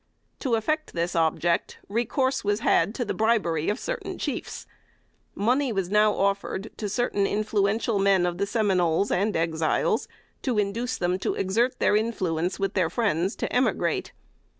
[0.39, 4.65] To effect this object, recourse was had to the bribery of certain chiefs.
[5.35, 10.07] Money was now offered certain influential men of the Seminoles and Exiles
[10.41, 14.11] to induce them to exert their influence with their friends to emigrate.